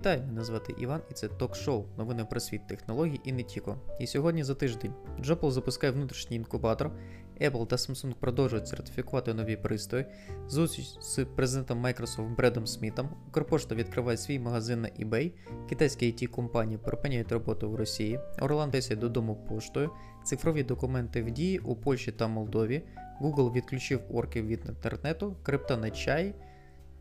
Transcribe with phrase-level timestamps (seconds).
[0.00, 3.70] Вітаю, мене звати Іван, і це ток-шоу новини про світ технологій і не тільки.
[3.98, 6.90] І сьогодні за тиждень Джопл запускає внутрішній інкубатор,
[7.40, 10.06] Apple та Samsung продовжують сертифікувати нові пристрої,
[10.48, 15.32] зустріч з президентом Microsoft Бредом Смітом, Укрпошта відкриває свій магазин на eBay,
[15.68, 19.90] китайські it компанії припиняють роботу в Росії, Орлан 10 додому поштою,
[20.24, 22.82] цифрові документи в дії у Польщі та Молдові,
[23.22, 26.34] Google відключив орків від інтернету, крипта на чай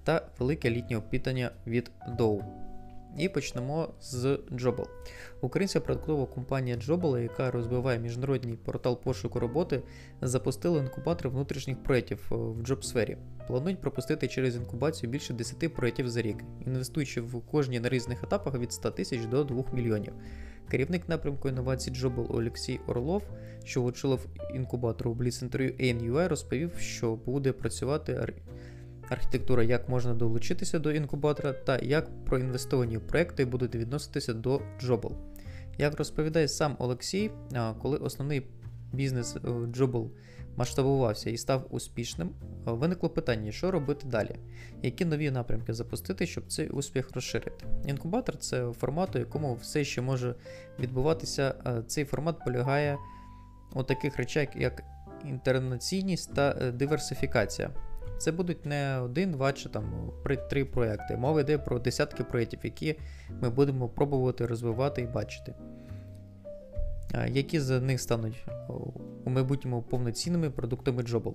[0.03, 2.68] та велике літнє опитання від Dow.
[3.17, 4.87] І почнемо з Jobble.
[5.41, 9.81] Українська продуктова компанія Jobble, яка розвиває міжнародний портал пошуку роботи,
[10.21, 13.17] запустила інкубатор внутрішніх проєктів в джоб-сфері.
[13.47, 18.59] Планують пропустити через інкубацію більше 10 проєктів за рік, інвестуючи в кожні на різних етапах
[18.59, 20.13] від 100 тисяч до 2 мільйонів.
[20.71, 23.23] Керівник напрямку інновацій Jobble Олексій Орлов,
[23.63, 28.33] що очолив інкубатор у бліц-інтерв'ю ANUI, розповів, що буде працювати
[29.09, 35.15] архітектура, як можна долучитися до інкубатора та як проінвестовані проекти будуть відноситися до Jobble.
[35.77, 37.31] Як розповідає сам Олексій,
[37.81, 38.47] коли основний
[38.93, 40.09] бізнес Jobble
[40.55, 42.29] масштабувався і став успішним,
[42.65, 44.35] виникло питання, що робити далі,
[44.83, 47.65] які нові напрямки запустити, щоб цей успіх розширити.
[47.85, 50.35] Інкубатор це формат, у якому все ще може
[50.79, 51.55] відбуватися.
[51.87, 52.97] Цей формат полягає
[53.73, 54.83] у таких речах, як
[55.25, 57.69] інтернаційність та диверсифікація.
[58.17, 60.11] Це будуть не один, два чи там
[60.49, 61.17] три проекти.
[61.17, 62.95] Мова йде про десятки проєктів, які
[63.41, 65.53] ми будемо пробувати розвивати і бачити.
[67.27, 68.45] Які з них стануть
[69.25, 71.33] у майбутньому повноцінними продуктами Jobble.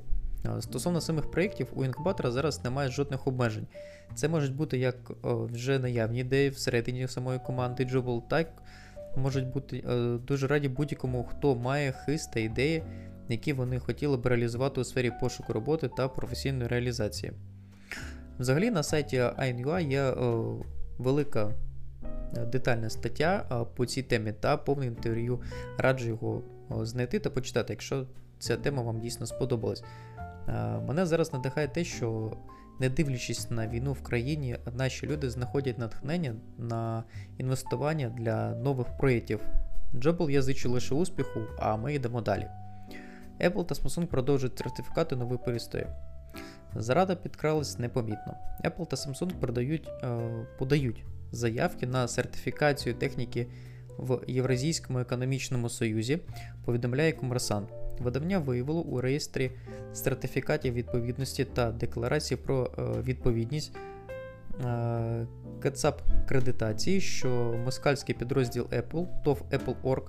[0.60, 3.66] Стосовно самих проєктів, у інкубатора зараз немає жодних обмежень.
[4.14, 8.62] Це можуть бути як вже наявні ідеї всередині самої команди Jobble, так
[9.16, 9.84] можуть бути
[10.26, 12.82] дуже раді будь-якому, хто має хист та ідеї
[13.28, 17.32] які вони хотіли б реалізувати у сфері пошуку роботи та професійної реалізації.
[18.38, 20.56] Взагалі на сайті INUA є о,
[20.98, 21.54] велика
[22.36, 25.40] е, детальна стаття о, по цій темі та повне інтерв'ю.
[25.78, 28.06] Раджу його знайти та почитати, якщо
[28.38, 29.84] ця тема вам дійсно сподобалась.
[30.48, 30.52] Е,
[30.86, 32.36] мене зараз надихає те, що
[32.80, 37.04] не дивлячись на війну в країні, наші люди знаходять натхнення на
[37.38, 39.40] інвестування для нових проєктів.
[39.94, 42.46] Джобл я зичу лише успіху, а ми йдемо далі.
[43.40, 45.86] Apple та Samsung продовжують сертифікати нові пристрої.
[46.76, 48.34] Зарада підкралась непомітно.
[48.64, 50.18] Apple та Samsung подають, е,
[50.58, 53.46] подають заявки на сертифікацію техніки
[53.98, 56.18] в Євразійському економічному союзі,
[56.64, 57.68] повідомляє Комерсант.
[58.00, 59.50] Видавня виявило у реєстрі
[59.92, 63.76] сертифікатів відповідності та декларації про е, відповідність
[64.64, 65.26] е,
[65.62, 67.28] КЦАП кредитації, що
[67.64, 70.02] москальський підрозділ Apple, ТОВ Apple.org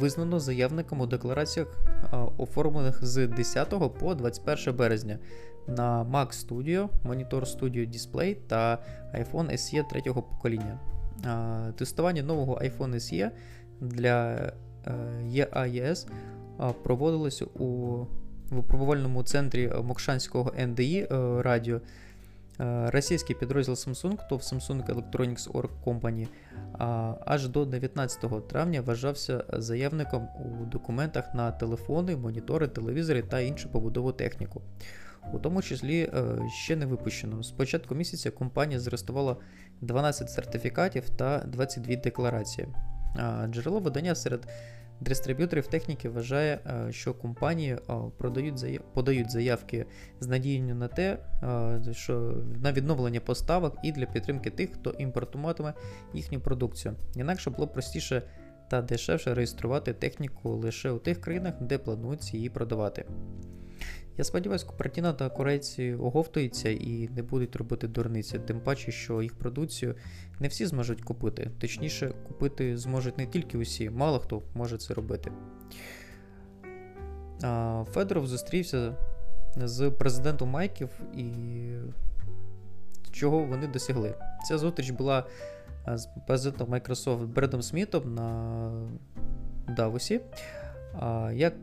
[0.00, 1.68] визнано заявником у деклараціях,
[2.38, 5.18] оформлених з 10 по 21 березня
[5.66, 8.78] на Mac Studio, Monitor Studio Display та
[9.14, 10.78] iPhone SE 3 покоління.
[11.76, 13.30] Тестування нового iPhone SE
[13.80, 14.52] для
[15.34, 16.06] EAES
[16.82, 18.04] проводилося у
[18.50, 21.80] випробувальному центрі Мокшанського NDI е, радіо.
[22.86, 26.28] Російський підрозділ Samsung, то в Samsung Electronics Org Company,
[27.26, 34.12] аж до 19 травня вважався заявником у документах на телефони, монітори, телевізори та іншу побудову
[34.12, 34.62] техніку.
[35.32, 36.10] У тому числі е,
[36.64, 37.42] ще не випущено.
[37.42, 39.36] З початку місяця компанія зареєструвала
[39.80, 42.68] 12 сертифікатів та 22 декларації.
[43.50, 44.48] Джерело видання серед
[45.00, 47.78] Дистриб'юторів техніки вважає, е, що компанії
[48.18, 48.82] продають заяв...
[48.94, 49.86] подають заявки
[50.20, 55.74] з надією на те, е, що на відновлення поставок і для підтримки тих, хто імпортуватиме
[56.14, 56.94] їхню продукцію.
[57.16, 58.22] Інакше було простіше
[58.70, 63.04] та дешевше реєструвати техніку лише у тих країнах, де планується її продавати.
[64.18, 69.34] Я сподіваюся, Купертіна та корейці оговтуються і не будуть робити дурниці, тим паче, що їх
[69.34, 69.94] продукцію
[70.40, 71.50] не всі зможуть купити.
[71.60, 75.32] Точніше, купити зможуть не тільки усі, мало хто може це робити.
[77.92, 78.94] Федоров зустрівся
[79.56, 81.30] з президентом Майків і
[83.12, 84.14] чого вони досягли.
[84.48, 85.26] Ця зустріч була
[85.86, 88.70] з президентом Microsoft Бредом Смітом на
[89.76, 90.20] Давосі.
[91.32, 91.54] Як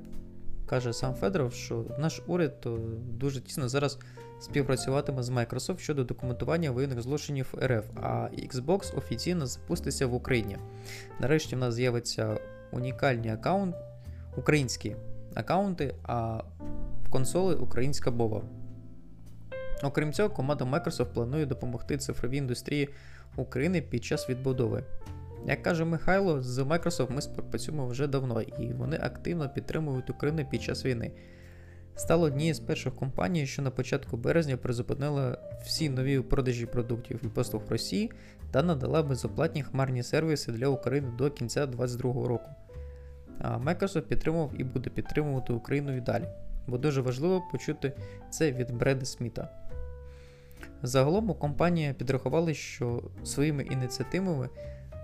[0.66, 2.68] каже сам Федоров, що наш уряд
[3.10, 4.00] дуже тісно зараз
[4.40, 10.58] співпрацюватиме з Microsoft щодо документування воєнних злочинів РФ, а Xbox офіційно запуститься в Україні.
[11.20, 12.40] Нарешті в нас з'явиться
[12.72, 13.76] унікальні аккаунт,
[14.38, 14.96] українські
[15.36, 16.42] аккаунти, а
[17.04, 18.42] в консоли українська мова.
[19.84, 22.90] Окрім цього, команда Microsoft планує допомогти цифровій індустрії
[23.36, 24.84] України під час відбудови.
[25.48, 30.62] Як каже Михайло, з Microsoft ми співпрацюємо вже давно і вони активно підтримують Україну під
[30.62, 31.12] час війни.
[31.96, 37.28] стала однією з перших компаній, що на початку березня призупинила всі нові продажі продуктів і
[37.28, 38.12] послуг Росії
[38.52, 42.50] та надала безоплатні хмарні сервіси для України до кінця 2022 року.
[43.40, 46.26] А Microsoft підтримував і буде підтримувати Україну і далі,
[46.68, 47.94] бо дуже важливо почути
[48.30, 49.50] це від Бреда Сміта.
[50.84, 54.50] Загалом у компанія підрахували, що своїми ініціативами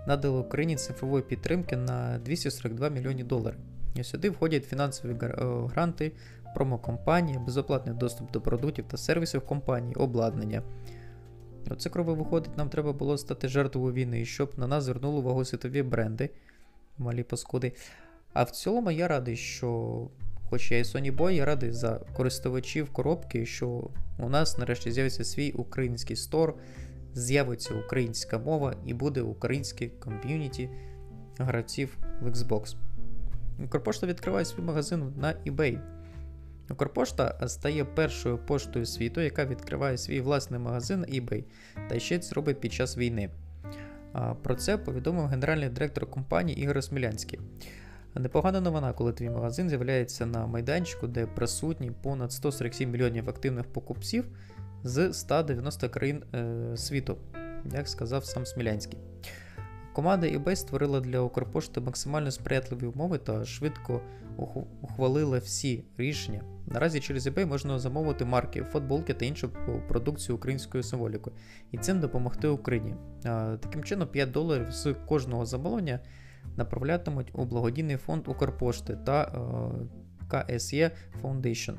[0.06, 3.58] надали Україні цифрової підтримки на 242 мільйони доларів.
[3.94, 5.16] І сюди входять фінансові
[5.74, 6.12] гранти,
[6.54, 10.62] промокомпанії, безоплатний доступ до продуктів та сервісів компанії, обладнання.
[11.70, 15.82] Оце крови виходить, нам треба було стати жертвою війни, щоб на нас звернули увагу світові
[15.82, 16.30] бренди,
[16.98, 17.72] малі паскуди.
[18.32, 20.00] А в цілому я радий, що,
[20.50, 25.24] хоч я і Sony Boy, я радий за користувачів коробки, що у нас нарешті з'явиться
[25.24, 26.54] свій український стор,
[27.14, 30.70] з'явиться українська мова і буде українське ком'юніті
[31.38, 32.76] гравців в Xbox.
[33.64, 35.78] Укрпошта відкриває свій магазин на eBay.
[36.70, 41.44] Укрпошта стає першою поштою світу, яка відкриває свій власний магазин на eBay,
[41.88, 43.30] та ще це робить під час війни.
[44.42, 47.40] Про це повідомив генеральний директор компанії Ігор Смілянський.
[48.14, 54.24] Непогана новина, коли твій магазин з'являється на майданчику, де присутні понад 147 мільйонів активних покупців
[54.84, 57.16] з 190 країн е, світу,
[57.74, 58.98] як сказав сам Смілянський.
[59.92, 64.00] Команда eBay створила для Укрпошти максимально сприятливі умови та швидко
[64.82, 66.42] ухвалила всі рішення.
[66.66, 69.50] Наразі через eBay можна замовити марки, футболки та іншу
[69.88, 71.36] продукцію українською символікою
[71.70, 72.94] і цим допомогти Україні.
[73.60, 76.00] Таким чином, 5 доларів з кожного замовлення
[76.56, 79.32] направлятимуть у благодійний фонд Укрпошти та
[80.28, 80.90] KSE
[81.22, 81.74] Foundation.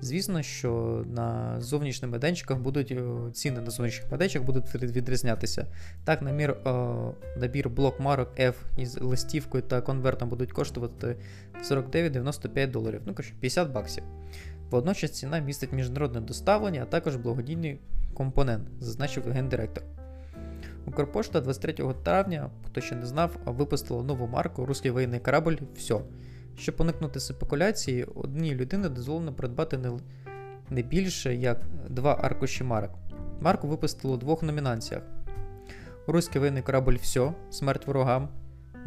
[0.00, 3.02] Звісно, що на зовнішніх майданчиках будуть е,
[3.32, 5.66] ціни на зовнішніх майданчиках будуть відрізнятися.
[6.04, 6.72] Так, намір, е,
[7.36, 11.16] набір блок марок F із листівкою та конвертом будуть коштувати
[11.70, 14.04] 49,95 доларів, ну коротше, 50 баксів.
[14.70, 17.80] Водночас ціна містить міжнародне доставлення, а також благодійний
[18.14, 19.84] компонент, зазначив гендиректор.
[20.86, 26.00] Укрпошта 23 травня, хто ще не знав, випустила нову марку Руський воєнний корабль Все.
[26.58, 29.80] Щоб уникнути спекуляції, одній людині дозволено придбати
[30.70, 32.90] не, більше як два аркуші марок.
[33.40, 35.02] Марку випустили у двох номінаціях:
[36.06, 38.28] Руський воєнний корабль Все, смерть ворогам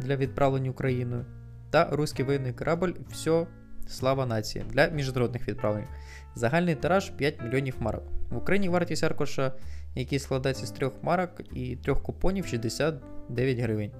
[0.00, 1.24] для відправлення Україною,
[1.70, 3.46] та Руський воєнний корабль Все,
[3.88, 5.86] слава нації для міжнародних відправлень.
[6.34, 8.04] Загальний тираж 5 мільйонів марок.
[8.30, 9.52] В Україні вартість аркуша,
[9.94, 13.92] який складається з трьох марок і трьох купонів 69 гривень.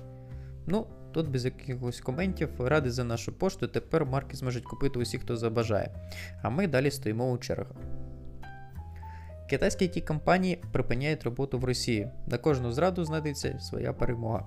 [0.67, 5.37] Ну, Тут без якихось коментів, ради за нашу пошту, тепер марки зможуть купити усі, хто
[5.37, 5.91] забажає.
[6.43, 7.77] А ми далі стоїмо у чергах.
[9.51, 12.09] Китайські it компанії припиняють роботу в Росії.
[12.27, 14.47] На кожну зраду знайдеться своя перемога.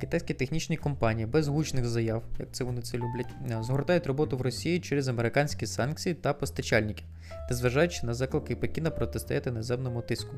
[0.00, 4.80] Китайські технічні компанії без гучних заяв, як це вони це люблять, згортають роботу в Росії
[4.80, 7.06] через американські санкції та постачальників,
[7.50, 10.36] незважаючи на заклики Пекіна протистояти наземному тиску.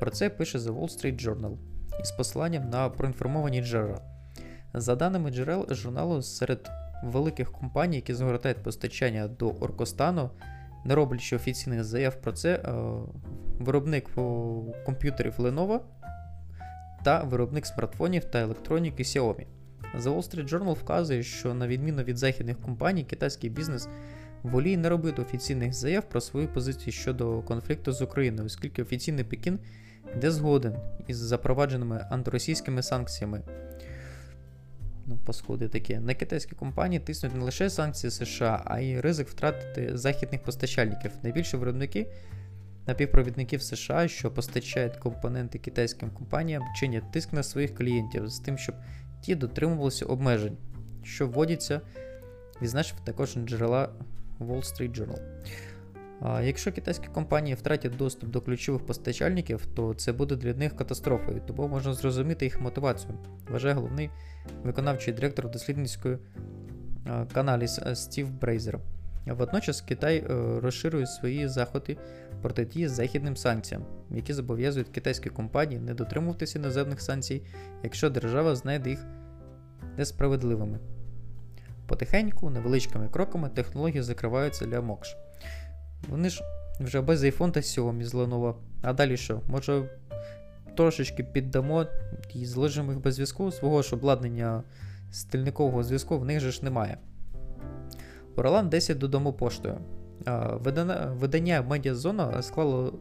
[0.00, 1.56] Про це пише The Wall Street Journal
[2.02, 4.17] із посиланням на проінформовані джерела.
[4.74, 6.70] За даними джерел журналу, серед
[7.02, 10.30] великих компаній, які згортають постачання до Оркостану,
[10.84, 12.72] не роблячи офіційних заяв про це, е,
[13.58, 14.10] виробник
[14.86, 15.80] комп'ютерів Lenovo
[17.04, 19.46] та виробник смартфонів та електроніки Xiaomi.
[19.96, 23.88] The Wall Street Journal вказує, що на відміну від західних компаній, китайський бізнес
[24.42, 29.58] воліє не робити офіційних заяв про свою позицію щодо конфлікту з Україною, оскільки офіційний Пекін
[30.22, 33.42] не згоден із запровадженими антиросійськими санкціями
[35.08, 36.00] ну, паскуди таке.
[36.00, 41.10] На китайські компанії тиснуть не лише санкції США, а й ризик втратити західних постачальників.
[41.22, 42.06] Найбільші виробники
[42.86, 48.74] напівпровідників США, що постачають компоненти китайським компаніям, чинять тиск на своїх клієнтів з тим, щоб
[49.20, 50.56] ті дотримувалися обмежень,
[51.02, 51.80] що вводяться,
[52.62, 53.90] відзначив також джерела
[54.40, 55.20] Wall Street Journal.
[56.22, 61.68] Якщо китайські компанії втратять доступ до ключових постачальників, то це буде для них катастрофою, тому
[61.68, 63.14] можна зрозуміти їх мотивацію,
[63.50, 64.10] вважає головний
[64.64, 66.18] виконавчий директор дослідницької
[67.32, 68.78] каналі Стів Брейзер.
[69.26, 71.96] Водночас Китай е, розширює свої заходи
[72.42, 77.42] протидії західним санкціям, які зобов'язують китайські компанії не дотримуватися іноземних санкцій,
[77.82, 79.06] якщо держава знайде їх
[79.96, 80.78] несправедливими.
[81.86, 85.16] Потихеньку, невеличкими кроками технології закриваються для Мокш.
[86.08, 86.42] Вони ж
[86.80, 88.54] вже без iPhone та Xiaomi з Lenovo.
[88.82, 89.40] А далі що?
[89.48, 89.90] Може
[90.76, 91.86] трошечки піддамо
[92.34, 94.62] і зложимо їх без зв'язку, свого ж обладнання
[95.10, 96.98] стильникового зв'язку в них же ж немає.
[98.36, 99.78] Уралан 10 додому поштою.
[101.14, 102.98] Видання Медіазона склало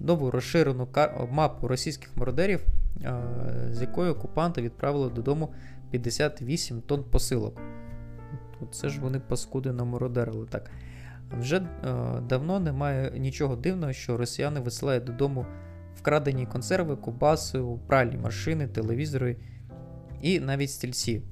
[0.00, 0.88] нову розширену
[1.30, 2.66] мапу російських мародерів,
[3.70, 5.54] з якою окупанти відправили додому
[5.90, 7.60] 58 тонн посилок.
[8.72, 10.70] Це ж вони паскуди намародерили так.
[11.38, 11.64] Вже е,
[12.28, 15.46] давно немає нічого дивного, що росіяни висилають додому
[15.96, 19.36] вкрадені консерви, кубаси, пральні машини, телевізори
[20.22, 21.22] і навіть стільці.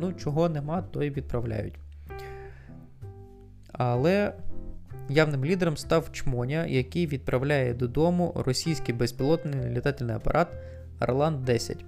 [0.00, 1.78] Ну, чого нема, то й відправляють.
[3.72, 4.34] Але
[5.08, 10.48] явним лідером став Чмоня, який відправляє додому російський безпілотний літательний апарат
[11.00, 11.84] Орлан 10.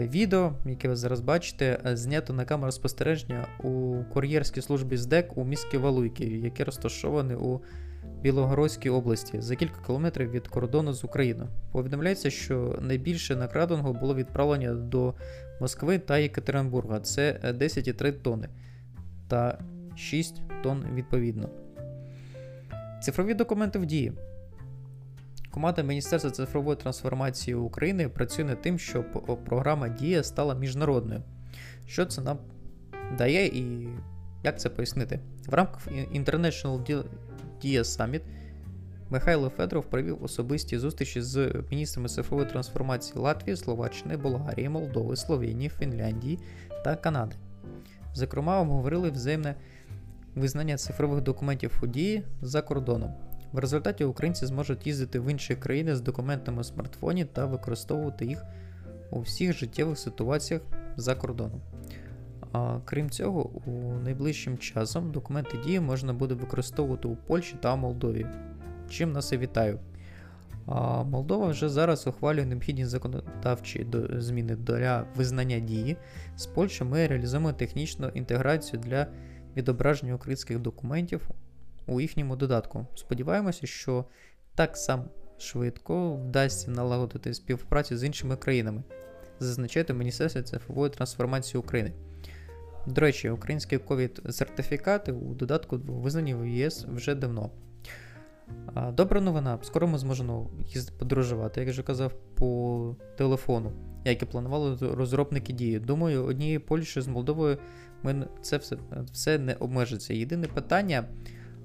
[0.00, 5.76] Відео, яке ви зараз бачите, знято на камеру спостереження у кур'єрській службі СДЕК у місті
[5.76, 7.60] Валуйки, яке розташоване у
[8.22, 11.50] Білогородській області за кілька кілометрів від кордону з Україною.
[11.72, 15.14] Повідомляється, що найбільше накраденого було відправлення до
[15.60, 17.00] Москви та Єкатеринбурга.
[17.00, 18.48] Це 10,3 тонни
[19.28, 19.58] та
[19.96, 21.48] 6 тонн відповідно.
[23.02, 24.12] Цифрові документи в дії.
[25.52, 31.22] Команда Міністерства цифрової трансформації України працює над тим, щоб програма Дія стала міжнародною.
[31.86, 32.38] Що це нам
[33.18, 33.88] дає і
[34.42, 35.20] як це пояснити?
[35.46, 37.04] В рамках International
[37.64, 38.20] Dia Summit
[39.10, 46.38] Михайло Федоров провів особисті зустрічі з міністрами цифрової трансформації Латвії, Словаччини, Болгарії, Молдови, Словенії, Фінляндії
[46.84, 47.36] та Канади.
[48.14, 49.54] Зокрема, обговорили взаємне
[50.34, 53.14] визнання цифрових документів у дії за кордоном.
[53.52, 58.44] В результаті українці зможуть їздити в інші країни з документами у смартфоні та використовувати їх
[59.10, 60.62] у всіх життєвих ситуаціях
[60.96, 61.60] за кордоном.
[62.52, 68.26] А крім цього, у найближчим часом документи дії можна буде використовувати у Польщі та Молдові.
[68.90, 69.78] Чим нас і вітаю.
[70.66, 73.86] А Молдова вже зараз ухвалює необхідні законодавчі
[74.18, 75.96] зміни для визнання дії.
[76.36, 79.06] З Польщі ми реалізуємо технічну інтеграцію для
[79.56, 81.30] відображення українських документів
[81.86, 82.86] у їхньому додатку.
[82.94, 84.04] Сподіваємося, що
[84.54, 85.04] так само
[85.38, 88.82] швидко вдасться налагодити співпрацю з іншими країнами,
[89.40, 91.92] зазначає Міністерство цифрової трансформації України.
[92.86, 97.50] До речі, українські ковід-сертифікати у додатку визнані в ЄС вже давно.
[98.92, 103.72] Добра новина, скоро ми зможемо їздити подорожувати, як вже казав, по телефону,
[104.04, 105.78] як і планували розробники дії.
[105.78, 107.58] Думаю, однією Польщі з Молдовою
[108.02, 108.76] ми це все
[109.12, 110.14] все не обмежиться.
[110.14, 111.04] Єдине питання: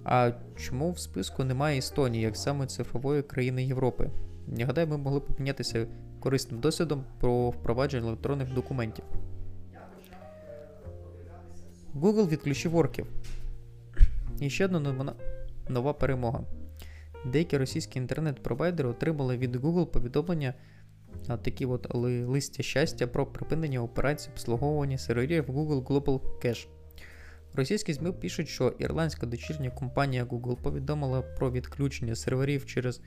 [0.10, 4.10] а чому в списку немає Естонії, як саме цифрової країни Європи?
[4.58, 5.88] Я гадаю, ми могли б помінятися
[6.20, 9.06] корисним досвідом про впровадження електронних документів.
[11.96, 13.08] Google відключив орків.
[14.40, 15.14] І ще одна новина,
[15.70, 16.44] нова перемога.
[17.26, 20.54] Деякі російські інтернет-провайдери отримали від Google повідомлення
[21.28, 26.68] а, такі от листя щастя про припинення операцій обслуговування серверів Google Global Cache.
[27.58, 33.02] Російські ЗМІ пишуть, що ірландська дочірня компанія Google повідомила про відключення серверів через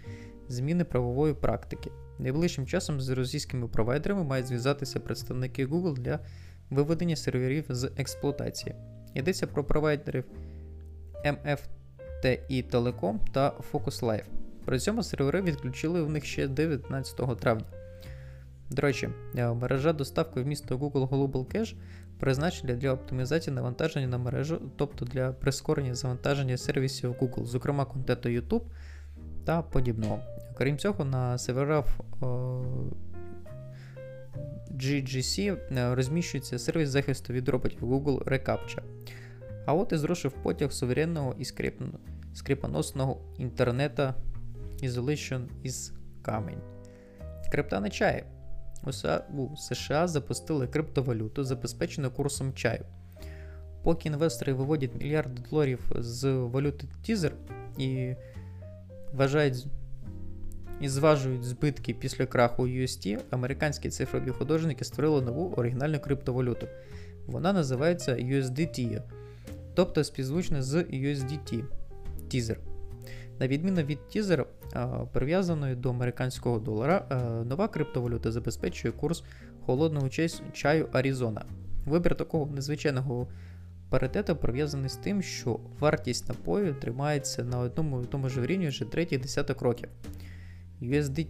[0.48, 1.90] зміни правової практики.
[2.18, 6.18] Найближчим часом з російськими провайдерами мають зв'язатися представники Google для
[6.70, 8.74] виведення серверів з експлуатації.
[9.14, 10.24] Йдеться про провайдерів
[11.24, 14.26] MFTI Telecom та Focus Life.
[14.64, 17.66] При цьому сервери відключили в них ще 19 травня.
[18.70, 21.74] До речі, е, мережа доставки в місто Google Global Cache
[22.20, 28.62] призначена для оптимізації навантаження на мережу, тобто для прискорення завантаження сервісів Google, зокрема контенту YouTube
[29.44, 30.20] та подібного.
[30.58, 31.86] Крім цього, на серверах
[34.70, 38.82] GGC е, розміщується сервіс захисту від роботів Google Recaptcha.
[39.66, 41.44] А от і зрушив потяг суверенного і
[42.34, 44.14] скріпоносного інтернета
[44.82, 46.60] Isolation із камінь.
[47.52, 48.24] Крипта не чає.
[48.84, 52.84] У США запустили криптовалюту, забезпечену курсом чаю.
[53.82, 57.32] Поки інвестори виводять мільярди доларів з валюти Тізер
[57.78, 58.14] і
[59.12, 59.66] вважають
[60.80, 66.66] і зважують збитки після краху UST, американські цифрові художники створили нову оригінальну криптовалюту.
[67.26, 69.02] Вона називається USDT,
[69.74, 71.64] тобто співзвучна з USDT
[72.28, 72.56] Teaser.
[73.40, 74.44] На відміну від Teaser,
[75.12, 77.06] прив'язаної до американського долара,
[77.48, 79.24] нова криптовалюта забезпечує курс
[79.66, 80.08] холодного
[80.52, 81.44] чаю Аризона.
[81.86, 83.28] Вибір такого незвичайного
[83.90, 88.84] паритету пов'язаний з тим, що вартість напою тримається на одному і тому ж рівні вже
[88.84, 89.88] третій десяток років.
[90.82, 91.26] USDT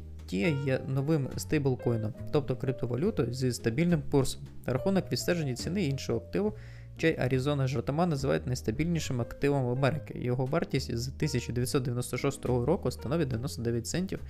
[0.67, 4.43] є новим стейблкоїном, тобто криптовалютою зі стабільним курсом.
[4.67, 6.55] Рахунок відстеження ціни іншого активу,
[7.00, 10.19] чай Arizona жартома називають найстабільнішим активом Америки.
[10.19, 14.21] Його вартість з 1996 року становить 99 центів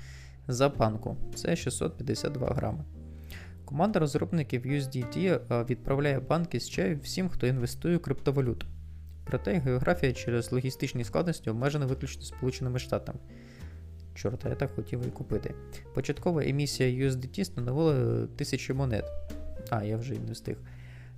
[0.49, 2.85] за банку, це 652 грами.
[3.65, 8.67] Команда розробників USDT відправляє банки з чаю всім, хто інвестує у криптовалюту.
[9.25, 13.19] Проте географія через логістичні складності обмежена виключно Сполученими Штатами.
[14.15, 15.55] Чорта, я так хотів і купити.
[15.95, 19.05] Початкова емісія USDT становила 1000 монет.
[19.71, 20.57] А, я вже і не встиг.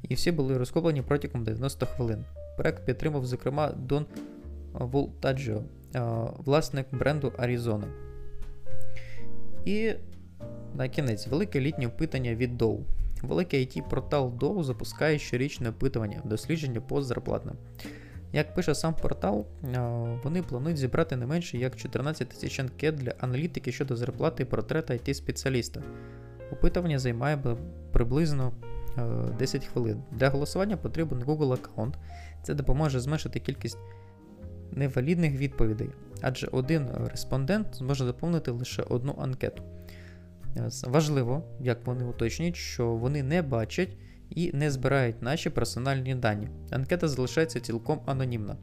[0.08, 2.24] І всі були розкоплені протягом 90 хвилин.
[2.56, 4.06] Проект підтримав, зокрема, Дон
[4.72, 5.62] Voltaggio,
[5.94, 6.00] е,
[6.44, 7.84] власник бренду Arizona.
[9.64, 9.92] І
[10.74, 12.80] на кінець велике літнє опитання від Dow.
[13.22, 17.56] Великий IT-портал Dow запускає щорічне опитування, дослідження по зарплатам.
[18.32, 19.78] Як пише сам портал, е,
[20.24, 24.94] вони планують зібрати не менше як 14 тисяч анкет для аналітики щодо зарплати і портрета
[24.94, 25.82] IT-спеціаліста.
[26.52, 27.38] Опитування займає
[27.92, 28.52] приблизно
[29.38, 30.02] 10 хвилин.
[30.12, 31.98] Для голосування потрібен Google аккаунт.
[32.42, 33.78] Це допоможе зменшити кількість
[34.72, 39.62] невалідних відповідей, адже один респондент зможе заповнити лише одну анкету.
[40.56, 43.96] Е, Важливо, як вони уточнюють, що вони не бачать
[44.30, 46.48] і не збирають наші персональні дані.
[46.70, 48.56] Анкета залишається цілком анонімна.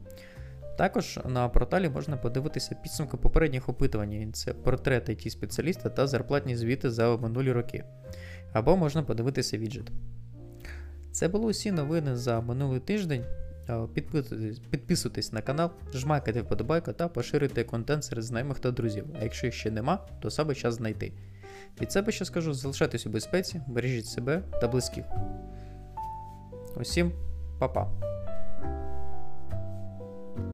[0.78, 6.90] Також на порталі можна подивитися підсумки попередніх опитувань: це портрети it спеціаліста та зарплатні звіти
[6.90, 7.84] за минулі роки.
[8.54, 9.92] Або можна подивитися віджит.
[11.20, 13.24] Це були усі новини за минулий тиждень.
[13.70, 19.06] Е, Підписуйтесь, підписуйтесь на канал, жмакайте вподобайку та поширюйте контент серед знайомих та друзів.
[19.20, 21.12] А якщо їх ще нема, то саме час знайти.
[21.82, 25.06] Від себе ще скажу: залишайтесь у безпеці, бережіть себе та близьких.
[26.76, 27.12] Усім
[27.60, 28.19] па-па!